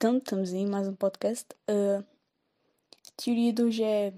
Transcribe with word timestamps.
Então, 0.00 0.18
estamos 0.18 0.54
aí, 0.54 0.64
mais 0.64 0.86
um 0.86 0.94
podcast. 0.94 1.44
Uh, 1.68 1.98
a 1.98 3.12
teoria 3.16 3.52
de 3.52 3.62
hoje 3.64 3.82
é. 3.82 4.14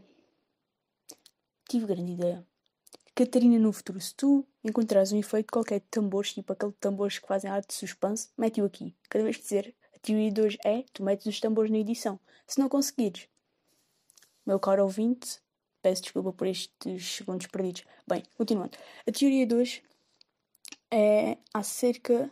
Tive 1.71 1.87
grande 1.87 2.13
ideia. 2.13 2.47
Catarina, 3.15 3.59
no 3.59 3.73
futuro, 3.73 3.99
se 3.99 4.15
tu 4.15 4.47
encontrares 4.63 5.11
um 5.11 5.19
efeito 5.19 5.51
qualquer 5.51 5.81
de 5.81 5.87
tambores, 5.87 6.35
tipo 6.35 6.53
aquele 6.53 6.73
tambores 6.73 7.19
que 7.19 7.27
fazem 7.27 7.51
arte 7.51 7.69
de 7.69 7.75
suspense, 7.77 8.29
mete-o 8.37 8.67
aqui. 8.67 8.95
Cada 9.09 9.25
vez 9.25 9.39
que 9.39 9.43
dizer 9.43 9.75
a 9.97 9.99
teoria 10.01 10.31
de 10.31 10.43
hoje 10.43 10.59
é, 10.67 10.85
tu 10.93 11.03
metes 11.03 11.25
os 11.25 11.41
tambores 11.41 11.71
na 11.71 11.79
edição. 11.79 12.21
Se 12.47 12.61
não 12.61 12.69
conseguires, 12.69 13.27
meu 14.45 14.61
caro 14.61 14.83
ouvinte, 14.83 15.41
peço 15.81 16.03
desculpa 16.03 16.31
por 16.31 16.47
estes 16.47 17.11
segundos 17.11 17.47
perdidos. 17.47 17.85
Bem, 18.07 18.23
continuando. 18.37 18.77
A 19.09 19.13
teoria 19.13 19.47
de 19.47 19.55
hoje 19.55 19.83
é 20.91 21.39
acerca 21.55 22.31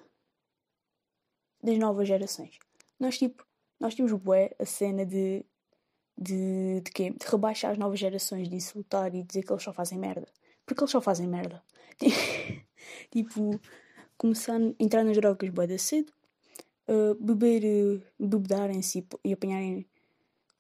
das 1.63 1.79
novas 1.79 2.07
gerações. 2.07 2.68
Nós, 2.99 3.19
tipo, 3.19 3.45
nós 3.81 3.95
temos 3.95 4.13
bué 4.13 4.55
a 4.59 4.65
cena 4.67 5.05
de 5.07 5.45
de, 6.19 6.81
de 6.81 6.91
quê? 6.91 7.11
De 7.11 7.27
rebaixar 7.27 7.71
as 7.71 7.79
novas 7.79 8.01
gerações, 8.01 8.49
de 8.49 8.57
insultar 8.57 9.15
e 9.15 9.23
dizer 9.23 9.45
que 9.45 9.53
eles 9.53 9.63
só 9.63 9.73
fazem 9.73 9.99
merda. 9.99 10.27
Porque 10.67 10.83
eles 10.83 10.91
só 10.91 11.01
fazem 11.01 11.29
merda. 11.29 11.63
tipo, 13.11 13.61
começar 14.17 14.57
a 14.57 14.75
entrar 14.81 15.05
nas 15.05 15.17
drogas 15.17 15.49
bué 15.51 15.67
da 15.67 15.79
cedo, 15.79 16.13
uh, 16.89 17.15
beber, 17.15 17.63
uh, 17.65 18.03
bebedarem-se 18.27 19.07
e, 19.25 19.33
apanharem 19.33 19.87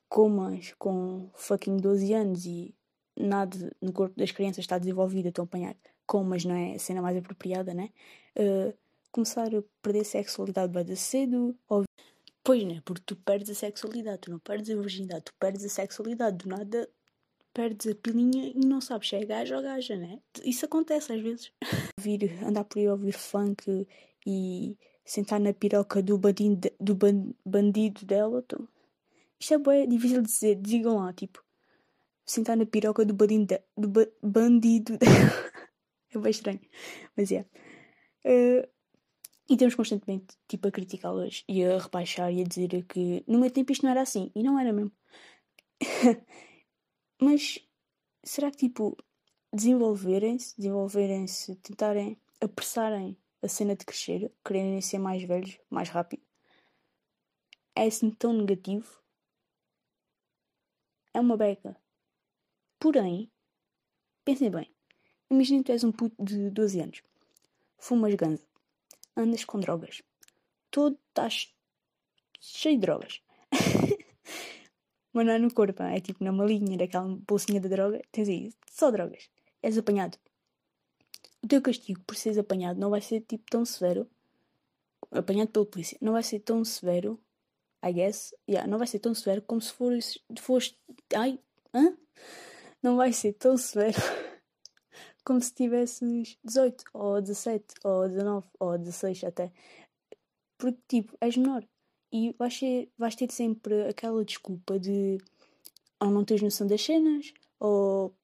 comas 0.08 0.72
com 0.78 1.28
fucking 1.34 1.76
12 1.76 2.14
anos 2.14 2.46
e 2.46 2.74
nada 3.16 3.76
no 3.82 3.92
corpo 3.92 4.16
das 4.16 4.30
crianças 4.30 4.60
está 4.60 4.78
desenvolvido, 4.78 5.28
estão 5.28 5.42
a 5.42 5.46
apanhar 5.46 5.76
comas, 6.06 6.44
não 6.44 6.54
é 6.54 6.76
a 6.76 6.78
cena 6.78 7.02
mais 7.02 7.16
apropriada, 7.16 7.74
né? 7.74 7.90
Uh, 8.36 8.72
começar 9.10 9.54
a 9.54 9.62
perder 9.82 10.04
sexualidade 10.04 10.72
bem 10.72 10.96
cedo. 10.96 11.56
Pois, 12.48 12.64
né? 12.64 12.80
Porque 12.82 13.02
tu 13.04 13.14
perdes 13.14 13.50
a 13.50 13.54
sexualidade, 13.54 14.22
tu 14.22 14.30
não 14.30 14.38
perdes 14.38 14.70
a 14.70 14.74
virgindade, 14.74 15.26
tu 15.26 15.34
perdes 15.38 15.66
a 15.66 15.68
sexualidade, 15.68 16.38
do 16.38 16.48
nada 16.48 16.88
perdes 17.52 17.92
a 17.92 17.94
pilinha 17.94 18.50
e 18.56 18.64
não 18.64 18.80
sabes 18.80 19.10
se 19.10 19.16
é 19.16 19.24
gajo 19.26 19.54
ou 19.54 19.60
gaja, 19.60 19.94
né? 19.96 20.18
Isso 20.42 20.64
acontece 20.64 21.12
às 21.12 21.20
vezes. 21.20 21.52
Vir, 22.00 22.42
andar 22.42 22.64
por 22.64 22.78
aí 22.78 22.88
ouvir 22.88 23.12
funk 23.12 23.86
e 24.26 24.78
sentar 25.04 25.38
na 25.38 25.52
piroca 25.52 26.02
do 26.02 26.16
bandido, 26.16 26.70
do 26.80 26.96
bandido 27.44 28.06
dela. 28.06 28.42
Isto 29.38 29.52
é 29.52 29.58
bem 29.58 29.86
difícil 29.86 30.22
de 30.22 30.28
dizer, 30.28 30.54
digam 30.54 30.96
lá, 30.96 31.12
tipo, 31.12 31.44
sentar 32.24 32.56
na 32.56 32.64
piroca 32.64 33.04
do 33.04 33.12
bandido, 33.12 33.58
do 33.76 33.88
ba 33.88 34.08
bandido 34.22 34.96
dela. 34.96 35.52
é 36.14 36.18
bem 36.18 36.30
estranho, 36.30 36.60
mas 37.14 37.30
é. 37.30 37.44
Uh, 38.24 38.66
e 39.48 39.56
temos 39.56 39.74
constantemente 39.74 40.36
tipo, 40.46 40.68
a 40.68 40.70
criticá-las 40.70 41.42
e 41.48 41.64
a 41.64 41.78
rebaixar 41.78 42.30
e 42.32 42.42
a 42.42 42.44
dizer 42.44 42.84
que 42.84 43.24
no 43.26 43.38
meu 43.38 43.50
tempo 43.50 43.72
isto 43.72 43.82
não 43.82 43.90
era 43.90 44.02
assim. 44.02 44.30
E 44.34 44.42
não 44.42 44.58
era 44.58 44.72
mesmo. 44.72 44.92
Mas 47.20 47.58
será 48.22 48.50
que 48.50 48.58
tipo 48.58 48.96
desenvolverem-se, 49.52 50.54
desenvolverem-se, 50.56 51.56
tentarem 51.56 52.20
apressarem 52.40 53.16
a 53.42 53.48
cena 53.48 53.74
de 53.74 53.86
crescer, 53.86 54.30
quererem 54.44 54.80
ser 54.82 54.98
mais 54.98 55.22
velhos, 55.22 55.58
mais 55.70 55.88
rápido, 55.88 56.22
é 57.74 57.86
assim 57.86 58.10
tão 58.10 58.32
negativo? 58.32 59.02
É 61.14 61.20
uma 61.20 61.36
beca. 61.36 61.76
Porém, 62.78 63.30
pensem 64.24 64.50
bem. 64.50 64.70
Imaginem 65.30 65.62
que 65.62 65.66
tu 65.66 65.72
és 65.72 65.84
um 65.84 65.92
puto 65.92 66.22
de 66.22 66.50
12 66.50 66.80
anos. 66.80 67.02
Fumas 67.78 68.14
ganza 68.14 68.47
andas 69.18 69.44
com 69.44 69.58
drogas. 69.58 70.02
Tu 70.70 70.96
estás 71.08 71.54
cheio 72.40 72.76
de 72.76 72.82
drogas. 72.82 73.20
Mas 75.12 75.26
não 75.26 75.32
é 75.32 75.38
no 75.38 75.52
corpo, 75.52 75.82
é 75.82 76.00
tipo 76.00 76.22
na 76.22 76.30
malinha 76.32 76.78
daquela 76.78 77.08
bolsinha 77.26 77.60
de 77.60 77.68
droga. 77.68 78.00
Tens 78.12 78.28
aí 78.28 78.52
só 78.70 78.90
drogas. 78.90 79.28
És 79.62 79.76
apanhado. 79.76 80.16
O 81.42 81.48
teu 81.48 81.60
castigo 81.60 82.00
por 82.04 82.16
seres 82.16 82.38
apanhado 82.38 82.78
não 82.78 82.90
vai 82.90 83.00
ser 83.00 83.20
tipo 83.22 83.44
tão 83.50 83.64
severo. 83.64 84.08
Apanhado 85.10 85.48
pela 85.48 85.66
polícia. 85.66 85.98
Não 86.00 86.12
vai 86.12 86.22
ser 86.22 86.40
tão 86.40 86.64
severo. 86.64 87.20
I 87.84 87.92
guess. 87.92 88.34
Yeah, 88.48 88.68
não 88.68 88.78
vai 88.78 88.86
ser 88.86 88.98
tão 88.98 89.14
severo 89.14 89.42
como 89.42 89.60
se 89.60 89.72
fores. 89.72 90.18
foste. 90.38 90.78
Ai. 91.14 91.38
Hã? 91.74 91.96
Não 92.82 92.96
vai 92.96 93.12
ser 93.12 93.32
tão 93.32 93.56
severo 93.56 93.98
como 95.28 95.42
se 95.42 95.52
tivesses 95.52 96.38
18, 96.42 96.84
ou 96.94 97.20
17, 97.20 97.74
ou 97.84 98.08
19, 98.08 98.46
ou 98.58 98.78
16 98.78 99.24
até. 99.24 99.52
Porque, 100.56 100.80
tipo, 100.88 101.18
és 101.20 101.36
menor. 101.36 101.68
E 102.10 102.34
vais, 102.38 102.58
ter, 102.58 102.90
vais 102.96 103.14
ter 103.14 103.30
sempre 103.30 103.86
aquela 103.88 104.24
desculpa 104.24 104.78
de 104.78 105.18
ou 106.00 106.10
não 106.10 106.24
tens 106.24 106.40
noção 106.40 106.66
das 106.66 106.80
cenas, 106.82 107.34
ou 107.60 108.16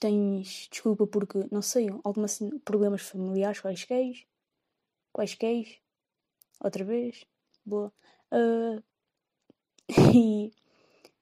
tens 0.00 0.68
desculpa 0.70 1.04
porque, 1.04 1.48
não 1.50 1.62
sei, 1.62 1.88
alguns 2.04 2.38
problemas 2.64 3.02
familiares 3.02 3.60
quaisquer. 3.60 4.14
Quaisquer. 5.12 5.80
Outra 6.60 6.84
vez. 6.84 7.26
Boa. 7.66 7.92
Uh, 8.30 8.80
e, 10.14 10.52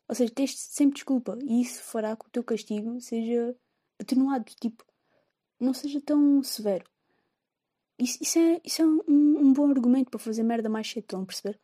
ou 0.07 0.15
seja, 0.15 0.31
tens 0.35 0.59
sempre 0.59 0.97
desculpa. 0.97 1.39
E 1.43 1.63
isso 1.63 1.83
fará 1.83 2.15
que 2.15 2.27
o 2.27 2.31
teu 2.31 2.45
castigo 2.45 3.01
seja 3.01 3.57
atenuado, 4.03 4.45
tipo, 4.61 4.85
não 5.59 5.73
seja 5.73 6.01
tão 6.01 6.43
severo. 6.43 6.85
Isso, 7.99 8.19
isso 8.21 8.39
é, 8.39 8.61
isso 8.65 8.83
é 8.83 8.87
um, 8.87 9.01
um, 9.09 9.53
bom 9.53 9.71
argumento 9.71 10.11
para 10.11 10.19
fazer 10.19 10.43
merda 10.43 10.69
mais 10.69 10.89
cedo, 10.89 11.05
estão 11.05 11.23
a 11.23 11.27
perceber? 11.27 11.61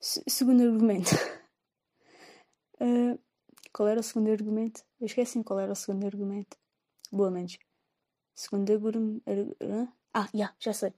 Se, 0.00 0.22
segundo 0.28 0.62
argumento. 0.62 1.10
uh, 2.80 3.18
qual 3.72 3.88
era 3.88 4.00
o 4.00 4.02
segundo 4.02 4.30
argumento? 4.30 4.82
Eu 5.00 5.06
esqueci 5.06 5.42
qual 5.44 5.60
era 5.60 5.72
o 5.72 5.76
segundo 5.76 6.06
argumento. 6.06 6.56
Boa, 7.12 7.30
menos. 7.30 7.58
Segundo 8.34 8.72
argumento. 8.72 9.22
Ah, 10.14 10.22
já, 10.22 10.30
yeah, 10.34 10.56
já 10.58 10.72
sei. 10.72 10.90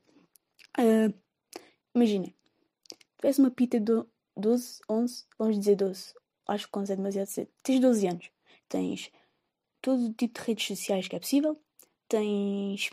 Uh, 0.79 1.13
Imaginem. 1.99 2.33
Tu 3.17 3.27
és 3.27 3.39
uma 3.39 3.51
pita 3.51 3.81
de 3.81 4.05
12, 4.37 4.81
11, 4.89 5.27
vamos 5.37 5.59
dizer 5.59 5.75
12. 5.75 6.15
Acho 6.47 6.71
que 6.71 6.79
11 6.79 6.93
é 6.93 6.97
demasiado 6.97 7.27
cedo. 7.27 7.51
Tens 7.63 7.81
12 7.81 8.07
anos. 8.07 8.31
Tens 8.69 9.11
todo 9.81 10.07
o 10.07 10.13
tipo 10.13 10.41
de 10.41 10.47
redes 10.47 10.67
sociais 10.67 11.09
que 11.09 11.17
é 11.17 11.21
possível. 11.21 11.61
Tens. 12.09 12.91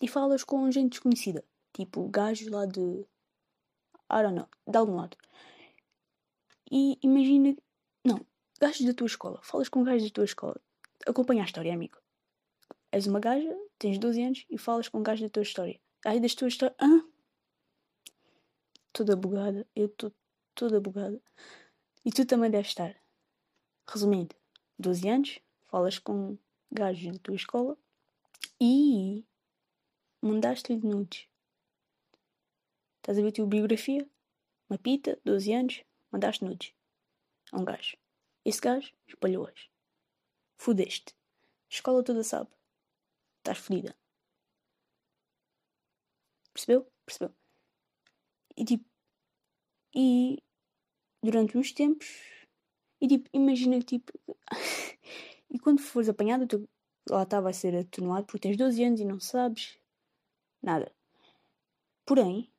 E 0.00 0.08
falas 0.08 0.44
com 0.44 0.70
gente 0.70 0.90
desconhecida. 0.90 1.44
Tipo, 1.72 2.08
gajos 2.08 2.48
lá 2.48 2.66
de. 2.66 2.80
I 4.10 4.22
don't 4.22 4.34
know, 4.34 4.48
de 4.66 4.76
algum 4.76 4.96
lado. 4.96 5.16
E 6.70 6.98
imagina. 7.02 7.56
Não, 8.04 8.24
gajos 8.60 8.86
da 8.86 8.94
tua 8.94 9.06
escola. 9.06 9.40
Falas 9.42 9.68
com 9.68 9.82
gajos 9.82 10.08
da 10.08 10.14
tua 10.14 10.24
escola. 10.24 10.60
Acompanha 11.06 11.42
a 11.42 11.46
história, 11.46 11.72
amigo. 11.72 11.98
És 12.90 13.06
uma 13.06 13.20
gaja, 13.20 13.54
tens 13.78 13.98
12 13.98 14.22
anos 14.22 14.46
e 14.48 14.56
falas 14.56 14.88
com 14.88 15.02
gajos 15.02 15.22
da 15.22 15.30
tua 15.30 15.42
história. 15.42 15.78
Aí 16.04 16.20
das 16.20 16.34
tuas 16.34 16.54
histórias. 16.54 16.76
Ah! 16.80 17.02
Toda 18.92 19.14
bugada. 19.14 19.66
Eu 19.74 19.86
estou 19.86 20.12
toda 20.54 20.80
bugada. 20.80 21.20
E 22.04 22.10
tu 22.10 22.24
também 22.24 22.50
deves 22.50 22.68
estar. 22.68 22.96
Resumindo, 23.86 24.34
12 24.78 25.08
anos, 25.08 25.40
falas 25.68 25.98
com 25.98 26.36
gajos 26.70 27.12
da 27.12 27.18
tua 27.18 27.36
escola 27.36 27.78
e 28.60 29.24
mandaste-lhe 30.20 30.80
nudes. 30.80 31.28
Estás 32.96 33.18
a 33.18 33.22
ver 33.22 33.28
a 33.28 33.32
tua 33.32 33.46
biografia? 33.46 34.08
Uma 34.68 34.78
pita, 34.78 35.18
12 35.24 35.52
anos, 35.52 35.84
mandaste 36.10 36.44
nudes 36.44 36.74
a 37.52 37.58
um 37.58 37.64
gajo. 37.64 37.96
Esse 38.44 38.60
gajo 38.60 38.92
espalhou-as. 39.06 39.68
Fudeste. 40.56 41.14
A 41.14 41.74
escola 41.74 42.02
toda 42.02 42.24
sabe. 42.24 42.50
Estás 43.38 43.58
fodida. 43.58 43.96
Percebeu? 46.52 46.90
Percebeu? 47.06 47.34
E 48.56 48.64
tipo. 48.64 48.84
E. 49.94 50.42
Durante 51.22 51.56
uns 51.56 51.72
tempos. 51.72 52.08
E 53.00 53.08
tipo, 53.08 53.28
imagina 53.32 53.78
que 53.78 53.84
tipo. 53.98 54.12
E 55.50 55.58
quando 55.58 55.80
fores 55.80 56.08
apanhado, 56.08 56.46
tu, 56.46 56.68
lá 57.08 57.22
está, 57.22 57.40
vai 57.40 57.52
ser 57.52 57.74
atenuado 57.74 58.26
porque 58.26 58.40
tens 58.48 58.56
12 58.56 58.84
anos 58.84 59.00
e 59.00 59.04
não 59.04 59.18
sabes 59.18 59.78
nada. 60.62 60.92
Porém, 62.04 62.50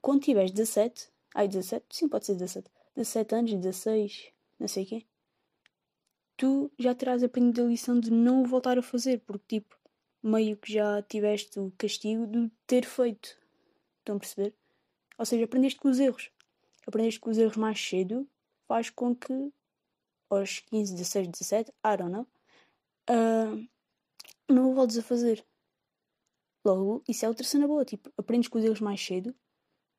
quando 0.00 0.22
tiveres 0.22 0.50
17, 0.50 1.10
ai 1.34 1.48
17, 1.48 1.86
sim, 1.90 2.08
pode 2.08 2.26
ser 2.26 2.34
17, 2.34 2.70
17 2.96 3.34
anos, 3.34 3.54
16, 3.54 4.32
não 4.58 4.68
sei 4.68 4.84
o 4.84 4.86
quê, 4.86 5.06
tu 6.36 6.70
já 6.78 6.94
terás 6.94 7.22
aprendido 7.22 7.62
a 7.62 7.68
lição 7.68 7.98
de 7.98 8.10
não 8.10 8.44
voltar 8.44 8.78
a 8.78 8.82
fazer, 8.82 9.20
porque 9.26 9.60
tipo, 9.60 9.76
meio 10.22 10.56
que 10.56 10.72
já 10.72 11.02
tiveste 11.02 11.58
o 11.58 11.72
castigo 11.76 12.26
de 12.26 12.50
ter 12.66 12.84
feito. 12.86 13.36
Estão 13.98 14.16
a 14.16 14.18
perceber? 14.18 14.54
Ou 15.18 15.26
seja, 15.26 15.44
aprendeste 15.44 15.78
com 15.78 15.88
os 15.88 15.98
erros. 15.98 16.30
Aprendeste 16.86 17.20
com 17.20 17.30
os 17.30 17.38
erros 17.38 17.56
mais 17.56 17.80
cedo, 17.80 18.26
faz 18.66 18.88
com 18.88 19.14
que 19.14 19.52
aos 20.30 20.60
15, 20.60 20.94
16, 20.94 21.28
17, 21.28 21.70
I 21.70 21.96
don't 21.96 22.10
know, 22.10 22.26
uh, 23.10 23.68
não 24.48 24.70
o 24.70 24.74
voltes 24.74 24.98
a 24.98 25.02
fazer. 25.02 25.44
Logo, 26.64 27.02
isso 27.08 27.24
é 27.24 27.28
outra 27.28 27.44
cena 27.44 27.66
boa, 27.66 27.84
tipo, 27.84 28.12
aprendes 28.16 28.48
com 28.48 28.58
os 28.58 28.64
erros 28.64 28.80
mais 28.80 29.04
cedo, 29.04 29.34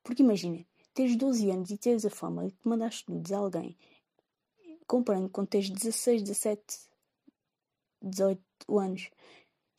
porque 0.02 0.22
imagina, 0.22 0.64
teres 0.94 1.16
12 1.16 1.50
anos 1.50 1.70
e 1.70 1.78
teres 1.78 2.04
a 2.04 2.10
fama 2.10 2.46
de 2.46 2.52
que 2.52 2.68
mandaste 2.68 3.10
nudes 3.10 3.32
a 3.32 3.38
alguém, 3.38 3.76
comparando 4.86 5.28
com 5.28 5.44
teres 5.44 5.70
16, 5.70 6.22
17, 6.22 6.78
18 8.02 8.40
anos, 8.78 9.10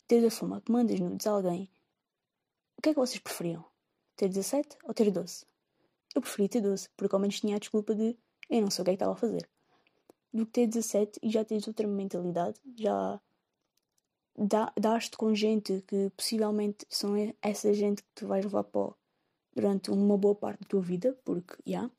teres 0.06 0.24
a 0.26 0.30
fama 0.30 0.60
que 0.60 0.72
mandas 0.72 1.00
nudes 1.00 1.26
a 1.26 1.30
alguém, 1.30 1.70
o 2.76 2.82
que 2.82 2.90
é 2.90 2.94
que 2.94 2.98
vocês 2.98 3.20
preferiam? 3.20 3.64
Ter 4.16 4.28
17 4.28 4.76
ou 4.82 4.92
ter 4.92 5.08
12? 5.10 5.46
Eu 6.16 6.20
preferi 6.20 6.48
ter 6.48 6.60
12, 6.60 6.88
porque 6.96 7.14
ao 7.14 7.20
menos 7.20 7.38
tinha 7.38 7.54
a 7.54 7.58
desculpa 7.60 7.94
de 7.94 8.18
eu 8.50 8.60
não 8.60 8.70
sei 8.70 8.82
o 8.82 8.84
que 8.84 8.90
é 8.90 8.94
que 8.94 8.96
estava 8.96 9.12
a 9.12 9.16
fazer. 9.16 9.48
Do 10.32 10.46
que 10.46 10.52
ter 10.52 10.66
17 10.66 11.20
e 11.22 11.30
já 11.30 11.44
tens 11.44 11.68
outra 11.68 11.86
mentalidade, 11.86 12.58
já 12.76 13.20
dás-te 14.80 15.16
com 15.16 15.34
gente 15.34 15.82
que 15.86 16.10
possivelmente 16.16 16.86
são 16.88 17.14
essa 17.42 17.72
gente 17.74 18.02
que 18.02 18.08
tu 18.14 18.26
vais 18.26 18.44
levar 18.44 18.64
para 18.64 18.94
durante 19.54 19.90
uma 19.90 20.16
boa 20.16 20.34
parte 20.34 20.60
da 20.60 20.68
tua 20.68 20.80
vida, 20.80 21.18
porque, 21.24 21.54
já. 21.66 21.70
Yeah. 21.70 21.90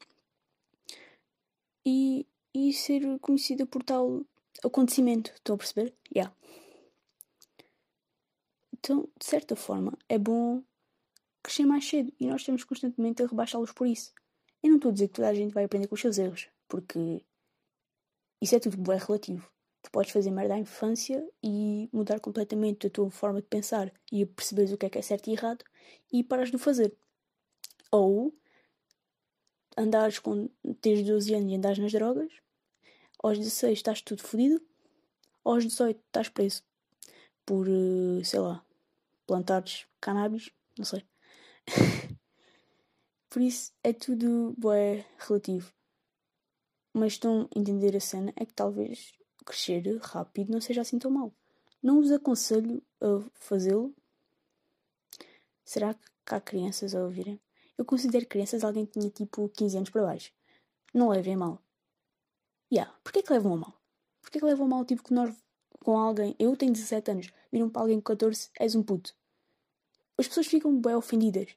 E, 1.86 2.26
e 2.54 2.74
ser 2.74 3.20
conhecida 3.20 3.66
por 3.66 3.84
tal 3.84 4.26
acontecimento, 4.64 5.32
estão 5.36 5.56
a 5.56 5.58
perceber? 5.58 5.94
Já. 6.16 6.22
Yeah. 6.22 6.36
Então, 8.74 9.08
de 9.18 9.26
certa 9.26 9.56
forma, 9.56 9.98
é 10.10 10.18
bom 10.18 10.62
crescer 11.42 11.66
mais 11.66 11.88
cedo 11.88 12.12
e 12.20 12.28
nós 12.28 12.44
temos 12.44 12.64
constantemente 12.64 13.22
a 13.22 13.28
rebaixá-los 13.28 13.72
por 13.72 13.88
isso. 13.88 14.14
Eu 14.62 14.70
não 14.70 14.78
estou 14.78 14.90
a 14.90 14.94
dizer 14.94 15.08
que 15.08 15.14
toda 15.14 15.30
a 15.30 15.34
gente 15.34 15.54
vai 15.54 15.66
aprender 15.66 15.88
com 15.88 15.96
os 15.96 16.02
seus 16.02 16.18
erros, 16.18 16.50
porque 16.68 17.24
isso 18.44 18.56
é 18.56 18.60
tudo 18.60 18.76
bem 18.76 18.98
relativo. 18.98 19.50
Tu 19.82 19.90
podes 19.90 20.12
fazer 20.12 20.30
merda 20.30 20.56
à 20.56 20.60
infância 20.60 21.26
e 21.42 21.90
mudar 21.94 22.20
completamente 22.20 22.88
a 22.88 22.90
tua 22.90 23.10
forma 23.10 23.42
de 23.42 23.48
pensar 23.48 23.90
e 24.12 24.26
perceberes 24.26 24.74
o 24.74 24.78
que 24.78 24.86
é 24.86 24.90
que 24.90 24.98
é 24.98 25.02
certo 25.02 25.30
e 25.30 25.32
errado 25.32 25.64
e 26.12 26.22
paras 26.24 26.50
de 26.50 26.58
o 26.58 26.60
fazer. 26.60 26.94
Ou 27.90 28.34
andares 29.78 30.20
com. 30.20 30.50
tens 30.82 31.06
12 31.06 31.34
anos 31.34 31.52
e 31.52 31.56
andares 31.56 31.80
nas 31.80 31.94
drogas, 31.94 32.32
aos 33.24 33.38
16 33.38 33.80
estás 33.80 34.02
tudo 34.02 34.22
fodido, 34.22 34.62
aos 35.46 35.64
18 35.64 35.98
estás 36.06 36.28
preso 36.28 36.64
por, 37.46 37.66
eh, 37.70 38.24
sei 38.26 38.42
lá, 38.42 38.62
plantares 39.26 39.86
cannabis, 40.02 40.52
não 40.78 40.84
sei. 40.84 41.06
por 43.30 43.42
isso 43.42 43.72
é 43.82 43.94
tudo 43.94 44.54
bué 44.58 45.06
relativo. 45.18 45.74
Mas 46.94 47.14
estão 47.14 47.50
a 47.56 47.60
entender 47.60 47.96
a 47.96 48.00
cena 48.00 48.32
é 48.36 48.46
que 48.46 48.54
talvez 48.54 49.14
crescer 49.46 49.84
rápido 50.02 50.52
não 50.52 50.62
seja 50.62 50.82
assim 50.82 51.00
tão 51.00 51.12
mal. 51.12 51.34
Não 51.82 52.02
vos 52.02 52.12
aconselho 52.12 52.82
a 53.02 53.22
fazê-lo. 53.34 53.94
Será 55.66 55.94
que 55.94 56.36
há 56.36 56.40
crianças 56.40 56.94
a 56.94 57.04
ouvirem? 57.04 57.40
Eu 57.78 57.84
considero 57.84 58.26
crianças 58.28 58.64
alguém 58.64 58.86
que 58.86 59.00
tinha 59.00 59.10
tipo 59.10 59.50
15 59.50 59.78
anos 59.78 59.90
para 59.90 60.04
baixo. 60.04 60.32
Não 60.94 61.10
levem 61.10 61.36
mal. 61.36 61.60
Yeah, 62.72 62.94
porquê 63.04 63.22
que 63.22 63.34
levam 63.34 63.56
a 63.56 63.58
mal? 63.58 63.82
Porquê 64.22 64.40
que 64.40 64.46
levam 64.46 64.66
a 64.66 64.70
mal 64.70 64.86
tipo 64.86 65.04
que 65.04 65.14
nós 65.14 65.36
com 65.84 65.98
alguém, 65.98 66.36
eu 66.40 66.56
tenho 66.56 66.72
17 66.72 67.12
anos, 67.12 67.34
viram 67.52 67.70
para 67.70 67.82
alguém 67.82 67.98
com 67.98 68.04
14, 68.04 68.50
és 68.58 68.74
um 68.74 68.82
puto. 68.82 69.14
As 70.18 70.28
pessoas 70.28 70.48
ficam 70.48 70.80
bem 70.80 70.96
ofendidas. 70.96 71.50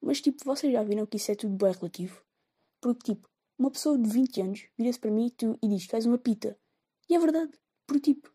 Mas 0.00 0.20
tipo, 0.20 0.44
vocês 0.44 0.72
já 0.72 0.82
viram 0.82 1.04
que 1.04 1.16
isso 1.16 1.32
é 1.32 1.34
tudo 1.34 1.56
bem 1.56 1.72
relativo? 1.72 2.22
Porque 2.80 3.12
tipo, 3.12 3.28
uma 3.58 3.70
pessoa 3.70 3.98
de 3.98 4.08
20 4.08 4.40
anos 4.40 4.68
vira-se 4.76 4.98
para 4.98 5.10
mim 5.10 5.26
e, 5.26 5.30
tu, 5.30 5.58
e 5.62 5.68
diz: 5.68 5.86
Tu 5.86 5.96
és 5.96 6.06
uma 6.06 6.18
pita. 6.18 6.58
E 7.08 7.14
é 7.14 7.18
verdade, 7.18 7.52
porque 7.86 8.14
tipo, 8.14 8.32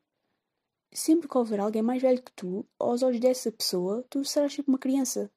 sempre 0.93 1.27
que 1.27 1.37
houver 1.37 1.59
alguém 1.59 1.81
mais 1.81 2.01
velho 2.01 2.21
que 2.21 2.31
tu, 2.33 2.65
aos 2.79 3.03
olhos 3.03 3.19
dessa 3.19 3.51
pessoa, 3.51 4.05
tu 4.09 4.23
serás 4.25 4.53
sempre 4.53 4.71
uma 4.71 4.79
criança. 4.79 5.31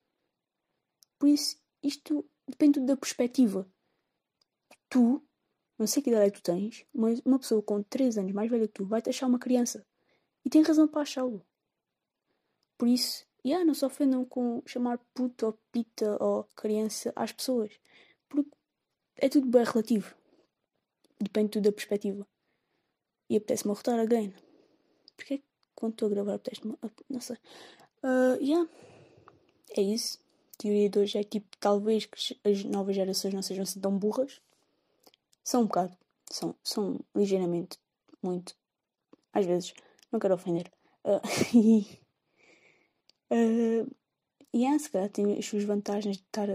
Por 1.19 1.29
isso, 1.29 1.57
isto 1.83 2.25
depende 2.49 2.81
da 2.81 2.97
perspectiva. 2.97 3.69
Tu, 4.89 5.23
não 5.79 5.87
sei 5.87 6.03
que 6.03 6.11
idade 6.11 6.27
é 6.27 6.31
que 6.31 6.41
tu 6.41 6.43
tens, 6.43 6.87
mas 6.93 7.21
uma 7.25 7.39
pessoa 7.39 7.63
com 7.63 7.83
3 7.83 8.19
anos 8.19 8.33
mais 8.33 8.51
velha 8.51 8.67
que 8.67 8.75
tu 8.75 8.85
vai 8.85 9.03
te 9.03 9.11
achar 9.11 9.27
uma 9.27 9.39
criança. 9.39 9.87
E 10.45 10.51
tem 10.51 10.63
razão 10.63 10.87
para 10.87 11.03
achá-lo. 11.03 11.45
Por 12.77 12.89
isso, 12.89 13.27
yeah, 13.45 13.65
não 13.65 13.75
se 13.75 13.85
ofendam 13.85 14.25
com 14.25 14.63
chamar 14.67 14.99
puto 15.15 15.47
ou 15.47 15.59
pita 15.73 16.23
ou 16.23 16.45
criança 16.57 17.13
às 17.17 17.33
pessoas. 17.33 17.73
Porque 19.15 19.27
é 19.27 19.29
tudo 19.29 19.47
bem 19.47 19.65
relativo. 19.65 20.15
Depende 21.21 21.51
tudo 21.51 21.65
da 21.65 21.73
perspectiva 21.73 22.27
e 23.29 23.37
apetece-me 23.37 23.75
rotar 23.75 23.99
again. 23.99 24.35
Porquê 25.17 25.39
que 25.39 25.45
quando 25.75 25.93
estou 25.93 26.07
a 26.07 26.11
gravar 26.11 26.35
apetece-me. 26.35 26.77
Não 27.09 27.21
sei. 27.21 27.37
Uh, 28.03 28.37
yeah. 28.41 28.69
É 29.77 29.83
isso. 29.83 30.19
A 30.55 30.63
teoria 30.63 30.89
de 30.89 30.99
hoje 30.99 31.19
é 31.19 31.25
tipo, 31.25 31.49
talvez 31.59 32.07
que 32.07 32.39
as 32.45 32.65
novas 32.65 32.95
gerações 32.95 33.35
não 33.35 33.43
sejam 33.43 33.63
assim 33.63 33.81
tão 33.81 33.97
burras. 33.97 34.41
São 35.43 35.63
um 35.63 35.67
bocado. 35.67 35.97
São, 36.31 36.55
são 36.63 37.01
ligeiramente. 37.15 37.79
Muito. 38.23 38.57
Às 39.33 39.47
vezes. 39.47 39.75
Não 40.11 40.21
quero 40.21 40.35
ofender. 40.35 40.71
Uh, 41.05 41.21
e. 41.57 41.99
Uh, 43.31 43.91
yeah, 44.55 44.79
se 44.79 44.91
calhar 44.91 45.09
tem 45.09 45.39
as 45.39 45.47
suas 45.47 45.65
vantagens 45.65 46.17
de 46.17 46.23
estar 46.23 46.49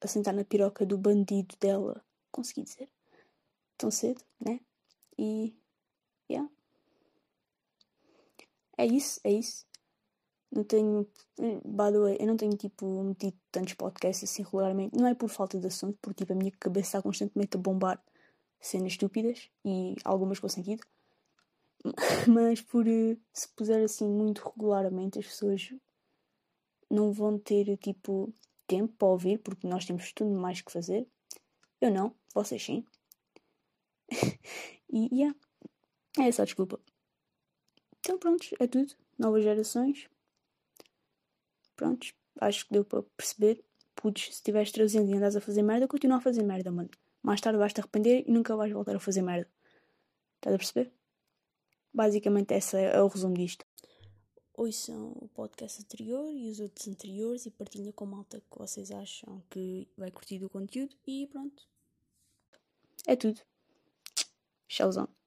a, 0.00 0.06
sentar 0.06 0.34
na 0.34 0.44
piroca 0.44 0.86
do 0.86 0.98
bandido 0.98 1.56
dela. 1.60 2.02
Consegui 2.30 2.62
dizer. 2.62 2.88
Tão 3.76 3.90
cedo, 3.90 4.22
né? 4.40 4.60
E 5.18 5.54
Yeah. 6.30 6.48
É 8.78 8.86
isso, 8.86 9.20
é 9.24 9.32
isso. 9.32 9.66
Não 10.52 10.62
tenho. 10.64 11.06
By 11.64 11.92
the 11.92 11.98
way, 11.98 12.16
eu 12.20 12.26
não 12.26 12.36
tenho 12.36 12.56
tipo 12.56 12.86
metido 13.02 13.36
tantos 13.50 13.74
podcasts 13.74 14.30
assim 14.30 14.42
regularmente. 14.42 14.96
Não 14.96 15.08
é 15.08 15.14
por 15.14 15.28
falta 15.28 15.58
de 15.58 15.66
assunto, 15.66 15.98
porque 16.00 16.24
tipo 16.24 16.32
a 16.32 16.36
minha 16.36 16.52
cabeça 16.52 16.88
está 16.88 17.02
constantemente 17.02 17.56
a 17.56 17.60
bombar 17.60 18.02
cenas 18.60 18.92
estúpidas 18.92 19.50
e 19.64 19.96
algumas 20.04 20.38
com 20.38 20.48
sentido. 20.48 20.82
Mas 22.28 22.60
por 22.60 22.86
eh, 22.86 23.16
se 23.32 23.48
puser 23.48 23.82
assim 23.84 24.08
muito 24.08 24.42
regularmente 24.48 25.18
as 25.18 25.26
pessoas 25.26 25.74
não 26.90 27.12
vão 27.12 27.38
ter 27.38 27.76
tipo 27.78 28.32
tempo 28.70 28.94
para 28.96 29.08
ouvir 29.08 29.38
porque 29.38 29.66
nós 29.66 29.84
temos 29.84 30.12
tudo 30.12 30.30
mais 30.30 30.60
que 30.60 30.70
fazer. 30.70 31.08
Eu 31.80 31.90
não, 31.90 32.14
vocês 32.32 32.62
sim. 32.62 32.84
e 34.88 35.08
yeah. 35.12 35.36
É 36.16 36.30
só 36.30 36.44
desculpa. 36.44 36.78
Então 37.98 38.16
pronto, 38.16 38.46
é 38.60 38.66
tudo. 38.68 38.94
Novas 39.18 39.42
gerações. 39.42 40.08
Prontos, 41.74 42.14
acho 42.40 42.66
que 42.66 42.72
deu 42.72 42.84
para 42.84 43.02
perceber. 43.16 43.64
Pudes, 43.96 44.24
se 44.24 44.30
estiveres 44.30 44.70
trazendo 44.70 45.10
e 45.10 45.14
andas 45.14 45.34
a 45.34 45.40
fazer 45.40 45.62
merda, 45.62 45.88
continua 45.88 46.18
a 46.18 46.20
fazer 46.20 46.44
merda, 46.44 46.70
mano. 46.70 46.90
Mais 47.22 47.40
tarde 47.40 47.58
vais-te 47.58 47.80
arrepender 47.80 48.24
e 48.26 48.30
nunca 48.30 48.56
vais 48.56 48.72
voltar 48.72 48.94
a 48.94 49.00
fazer 49.00 49.20
merda. 49.20 49.50
Estás 50.36 50.54
a 50.54 50.58
perceber? 50.58 50.92
Basicamente, 51.92 52.54
esse 52.54 52.76
é 52.78 53.02
o 53.02 53.08
resumo 53.08 53.34
disto. 53.34 53.66
Ouçam 54.62 55.12
o 55.12 55.26
podcast 55.28 55.80
anterior 55.80 56.30
e 56.34 56.50
os 56.50 56.60
outros 56.60 56.86
anteriores 56.86 57.46
e 57.46 57.50
partilhem 57.50 57.90
com 57.92 58.04
malta 58.04 58.42
que 58.42 58.58
vocês 58.58 58.90
acham 58.90 59.42
que 59.48 59.88
vai 59.96 60.10
curtir 60.10 60.44
o 60.44 60.50
conteúdo 60.50 60.94
e 61.06 61.26
pronto. 61.28 61.66
É 63.06 63.16
tudo. 63.16 63.40
Tchauzão. 64.68 65.19